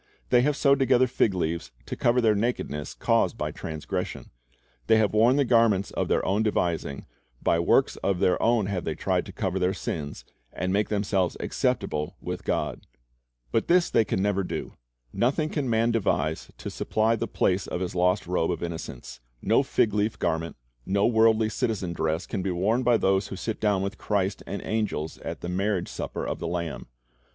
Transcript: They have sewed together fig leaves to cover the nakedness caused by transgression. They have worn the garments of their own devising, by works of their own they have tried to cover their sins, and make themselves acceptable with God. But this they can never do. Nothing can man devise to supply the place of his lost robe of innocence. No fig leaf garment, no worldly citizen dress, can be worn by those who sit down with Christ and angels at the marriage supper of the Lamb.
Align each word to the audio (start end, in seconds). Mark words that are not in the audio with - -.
They 0.31 0.41
have 0.41 0.57
sewed 0.57 0.79
together 0.79 1.05
fig 1.05 1.35
leaves 1.35 1.69
to 1.85 1.95
cover 1.95 2.21
the 2.21 2.33
nakedness 2.33 2.95
caused 2.95 3.37
by 3.37 3.51
transgression. 3.51 4.31
They 4.87 4.97
have 4.97 5.13
worn 5.13 5.35
the 5.35 5.45
garments 5.45 5.91
of 5.91 6.07
their 6.07 6.25
own 6.25 6.41
devising, 6.41 7.05
by 7.43 7.59
works 7.59 7.97
of 7.97 8.17
their 8.19 8.41
own 8.41 8.65
they 8.65 8.71
have 8.71 8.97
tried 8.97 9.27
to 9.27 9.31
cover 9.31 9.59
their 9.59 9.75
sins, 9.75 10.25
and 10.51 10.73
make 10.73 10.89
themselves 10.89 11.37
acceptable 11.39 12.15
with 12.19 12.43
God. 12.45 12.87
But 13.51 13.67
this 13.67 13.91
they 13.91 14.03
can 14.03 14.23
never 14.23 14.43
do. 14.43 14.73
Nothing 15.13 15.49
can 15.49 15.69
man 15.69 15.91
devise 15.91 16.49
to 16.57 16.71
supply 16.71 17.15
the 17.15 17.27
place 17.27 17.67
of 17.67 17.81
his 17.81 17.93
lost 17.93 18.25
robe 18.25 18.49
of 18.49 18.63
innocence. 18.63 19.19
No 19.39 19.61
fig 19.61 19.93
leaf 19.93 20.17
garment, 20.17 20.55
no 20.83 21.05
worldly 21.05 21.49
citizen 21.49 21.93
dress, 21.93 22.25
can 22.25 22.41
be 22.41 22.49
worn 22.49 22.81
by 22.81 22.97
those 22.97 23.27
who 23.27 23.35
sit 23.35 23.61
down 23.61 23.83
with 23.83 23.99
Christ 23.99 24.41
and 24.47 24.63
angels 24.65 25.19
at 25.19 25.41
the 25.41 25.49
marriage 25.49 25.89
supper 25.89 26.25
of 26.25 26.39
the 26.39 26.47
Lamb. 26.47 26.87